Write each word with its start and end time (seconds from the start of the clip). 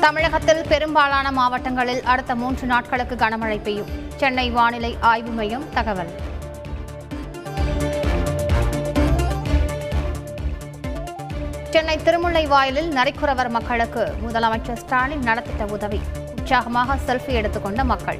தமிழகத்தில் 0.00 0.64
பெரும்பாலான 0.68 1.32
மாவட்டங்களில் 1.32 2.02
அடுத்த 2.02 2.34
மூன்று 2.34 2.66
நாட்களுக்கு 2.66 3.14
கனமழை 3.14 3.62
பெய்யும். 3.62 3.86
சென்னை 4.16 4.50
வானிலை 4.50 4.96
ஆய்வு 5.00 5.30
மையம் 5.30 5.64
தகவல். 5.74 6.10
சென்னை 11.70 11.98
திருமுல்லை 11.98 12.46
வாயிலில் 12.46 12.96
நரிக்குறவர் 12.96 13.48
மக்களுக்கு 13.48 14.14
முதலமைச்சர் 14.26 14.76
ஸ்டாலின் 14.76 15.22
நலத்திட்ட 15.22 15.68
உதவி. 15.68 16.00
உற்சாகமாக 16.38 16.96
செல்ஃபி 17.06 17.28
எடுத்துக்கொண்ட 17.28 17.84
மக்கள். 17.84 18.18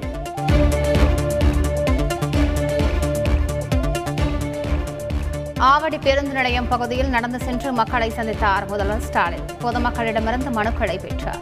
ஆவடி 5.61 5.99
பேருந்து 5.99 6.33
நிலையம் 6.33 6.69
பகுதியில் 6.69 7.09
நடந்து 7.09 7.39
சென்று 7.39 7.73
மக்களை 7.73 8.11
சந்தித்தார் 8.11 8.67
முதல்வர் 8.67 9.01
ஸ்டாலின். 9.01 9.47
பொதுமக்களிடமிருந்து 9.63 10.51
மனுக்களை 10.59 11.01
பெற்றார். 11.01 11.41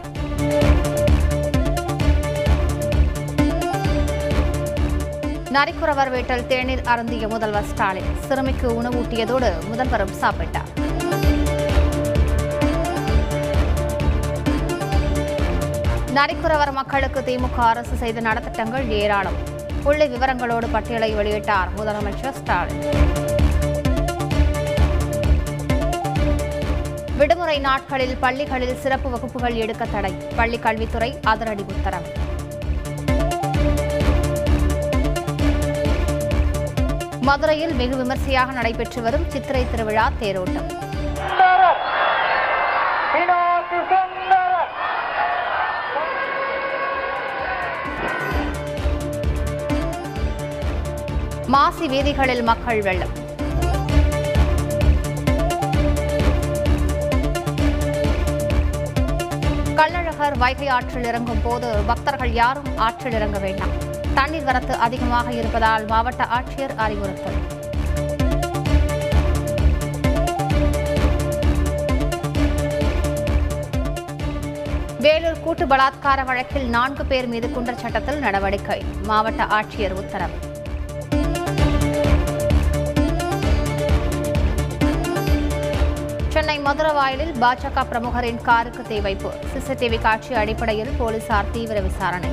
நரிக்குறவர் 5.51 6.09
வீட்டில் 6.09 6.47
தேநீர் 6.47 6.81
அருந்திய 6.83 7.27
முதல்வர் 7.27 7.65
ஸ்டாலின் 7.65 8.09
சிறுமிக்கு 8.27 8.81
உணவூட்டியதோடு 8.81 9.51
முதல்வரும் 9.71 10.15
சாப்பிட்டார். 10.21 10.71
நரிக்குறவர் 16.13 16.71
மக்களுக்கு 16.71 17.19
திமுக 17.19 17.57
அரசு 17.57 17.95
செய்த 17.95 18.21
நலத்திட்டங்கள் 18.21 18.87
ஏராளம். 18.87 19.37
புள்ளி 19.83 20.07
விவரங்களோடு 20.07 20.67
பட்டியலை 20.71 21.15
வெளியிட்டார் 21.15 21.67
முதலமைச்சர் 21.77 22.37
ஸ்டாலின். 22.41 23.05
விடுமுறை 27.19 27.59
நாட்களில் 27.59 28.15
பள்ளிகளில் 28.17 28.79
சிறப்பு 28.81 29.09
வகுப்புகள் 29.09 29.55
எடுக்க 29.63 29.85
தடை. 29.85 30.11
பள்ளிக் 30.35 30.61
கல்வித்துறை 30.61 31.19
அதிரடி 31.23 31.63
உத்தரவு. 31.67 32.09
மதுரையில் 37.21 37.75
வெகு 37.75 37.95
விமர்சையாக 37.95 38.51
நடைபெற்று 38.51 39.01
வரும் 39.01 39.29
சித்திரை 39.29 39.63
திருவிழா 39.71 40.11
தேரோட்டம். 40.21 40.69
மாசி 51.47 51.87
வீதிகளில் 51.87 52.43
மக்கள் 52.43 52.81
வெள்ளம். 52.81 53.25
கள்ளழகர் 59.77 60.35
வைகை 60.37 60.67
ஆற்றில் 60.67 61.03
இறங்கும் 61.03 61.41
போது 61.43 61.67
பக்தர்கள் 61.87 62.31
யாரும் 62.33 62.69
ஆற்றில் 62.77 63.15
இறங்க 63.17 63.37
வேண்டாம். 63.39 63.73
தண்ணீர் 64.13 64.43
வரத்து 64.43 64.73
அதிகமாக 64.85 65.31
இருப்பதால் 65.31 65.85
மாவட்ட 65.85 66.23
ஆட்சியர் 66.37 66.73
அறிவுறுத்தல். 66.85 67.37
வேலூர் 75.05 75.43
கூட்டு 75.43 75.65
பலாத்கார 75.65 76.25
வழக்கில் 76.25 76.67
நான்கு 76.69 77.05
பேர் 77.05 77.27
மீது 77.27 77.47
குண்டர் 77.47 77.81
சட்டத்தில் 77.85 78.19
நடவடிக்கை. 78.19 78.81
மாவட்ட 79.03 79.43
ஆட்சியர் 79.43 79.97
உத்தரவு. 80.03 80.37
மதுரவாயலில் 86.67 87.33
பாஜக 87.41 87.83
பிரமுகரின் 87.89 88.39
காருக்கு 88.41 88.81
தீ 88.83 88.99
வைப்பு. 88.99 89.29
சிசிடிவி 89.51 90.01
காட்சி 90.01 90.33
அடிப்படையில் 90.33 90.89
போலீசார் 90.97 91.51
தீவிர 91.51 91.79
விசாரணை. 91.79 92.31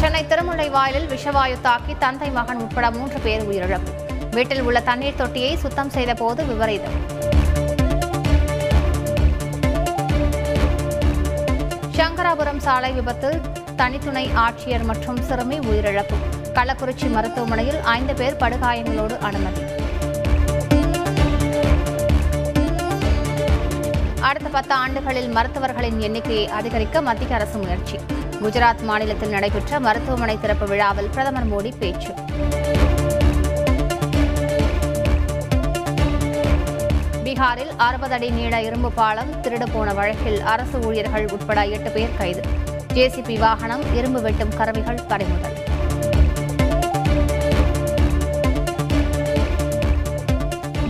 சென்னை 0.00 0.22
திருமுல்லைவாயலில் 0.30 1.06
விஷவாயு 1.14 1.60
தாக்கி 1.60 1.96
தந்தை 1.98 2.30
மகன் 2.30 2.56
உட்பட 2.56 2.90
மூன்று 2.90 3.18
பேர் 3.18 3.46
உயிரிழப்பு. 3.50 3.92
வீட்டில் 4.30 4.62
உள்ள 4.62 4.80
தண்ணீர் 4.80 5.14
தொட்டியை 5.14 5.56
சுத்தம் 5.56 5.90
செய்த 5.90 6.14
போது 6.14 6.44
விபரீதம். 6.44 6.98
சங்கராபுரம் 11.96 12.62
சாலை 12.66 12.92
விபத்தில் 12.92 13.40
தனித்துணை 13.80 14.30
ஆட்சியர் 14.34 14.84
மற்றும் 14.84 15.22
சிறுமி 15.22 15.58
உயிரிழப்பு. 15.58 16.16
கள்ளக்குறிச்சி 16.54 17.10
மருத்துவமனையில் 17.10 17.80
ஐந்து 17.80 18.14
பேர் 18.14 18.36
படுகாயங்களோடு 18.40 19.18
அனுமதி. 19.18 19.62
அடுத்த 24.20 24.48
பத்து 24.50 24.74
ஆண்டுகளில் 24.74 25.28
மருத்துவர்களின் 25.28 26.00
எண்ணிக்கையை 26.00 26.48
அதிகரிக்க 26.48 27.02
மத்திய 27.02 27.34
அரசு 27.34 27.58
முயற்சி. 27.58 27.98
குஜராத் 28.42 28.82
மாநிலத்தில் 28.82 29.28
நடைபெற்ற 29.28 29.80
மருத்துவமனை 29.80 30.40
திறப்பு 30.40 30.66
விழாவில் 30.66 31.08
பிரதமர் 31.08 31.50
மோடி 31.52 31.72
பேச்சு. 31.78 32.12
பீகாரில் 37.24 37.72
அறுபது 37.76 38.14
அடி 38.14 38.30
நீள 38.30 38.62
இரும்பு 38.62 38.92
பாலம் 38.92 39.32
திருடு 39.42 39.66
போன 39.72 39.94
வழக்கில் 39.94 40.42
அரசு 40.42 40.78
ஊழியர்கள் 40.78 41.28
உட்பட 41.32 41.64
எட்டு 41.64 41.90
பேர் 41.90 42.16
கைது. 42.18 42.68
ஜேசிபி 42.94 43.38
வாகனம் 43.38 43.94
இரும்பு 43.94 44.20
வெட்டும் 44.20 44.56
கருவிகள் 44.56 44.98
பறிமுதல் 45.08 45.58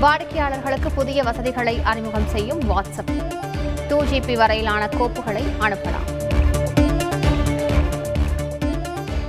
வாடிக்கையாளர்களுக்கு 0.01 0.91
புதிய 0.95 1.23
வசதிகளை 1.23 1.81
அறிமுகம் 1.83 2.27
செய்யும் 2.27 2.61
வாட்ஸ்அப். 2.61 3.13
டூ 3.89 4.03
ஜிபி 4.03 4.37
வரையிலான 4.37 4.87
கோப்புகளை 4.87 5.45
அனுப்பலாம். 5.61 6.20